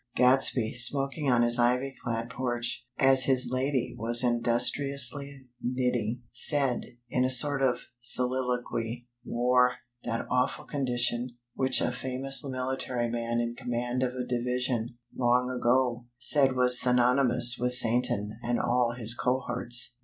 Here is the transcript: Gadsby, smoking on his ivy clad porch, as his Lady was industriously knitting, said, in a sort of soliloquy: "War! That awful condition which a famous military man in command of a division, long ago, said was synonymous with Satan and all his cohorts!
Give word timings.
Gadsby, 0.15 0.73
smoking 0.73 1.29
on 1.29 1.43
his 1.43 1.59
ivy 1.59 1.93
clad 2.03 2.31
porch, 2.31 2.87
as 2.97 3.25
his 3.25 3.49
Lady 3.51 3.93
was 3.95 4.23
industriously 4.23 5.45
knitting, 5.61 6.23
said, 6.31 6.97
in 7.11 7.23
a 7.23 7.29
sort 7.29 7.61
of 7.61 7.81
soliloquy: 7.99 9.07
"War! 9.23 9.73
That 10.03 10.25
awful 10.27 10.65
condition 10.65 11.37
which 11.53 11.81
a 11.81 11.91
famous 11.91 12.43
military 12.43 13.11
man 13.11 13.39
in 13.39 13.53
command 13.53 14.01
of 14.01 14.13
a 14.15 14.25
division, 14.25 14.97
long 15.15 15.51
ago, 15.51 16.07
said 16.17 16.55
was 16.55 16.81
synonymous 16.81 17.57
with 17.59 17.73
Satan 17.75 18.39
and 18.41 18.59
all 18.59 18.95
his 18.97 19.13
cohorts! 19.13 19.97